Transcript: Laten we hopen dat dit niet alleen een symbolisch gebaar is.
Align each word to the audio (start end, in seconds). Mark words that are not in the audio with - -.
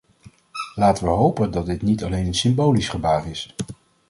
Laten 0.75 1.03
we 1.05 1.09
hopen 1.09 1.51
dat 1.51 1.65
dit 1.65 1.81
niet 1.81 2.03
alleen 2.03 2.25
een 2.25 2.35
symbolisch 2.35 2.89
gebaar 2.89 3.27
is. 3.27 3.55